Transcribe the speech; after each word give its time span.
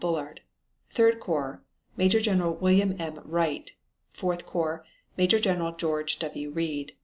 Bullard 0.03 0.41
Third 0.89 1.19
corps 1.19 1.61
Major 1.95 2.19
General 2.19 2.55
William 2.55 2.95
M. 2.99 3.21
Wright. 3.23 3.71
Fourth 4.11 4.47
corps 4.47 4.83
Major 5.15 5.39
General 5.39 5.73
George 5.75 6.17
W. 6.17 6.49
Read. 6.49 6.93